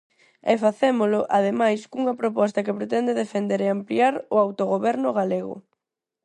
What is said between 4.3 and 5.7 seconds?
o autogoberno galego.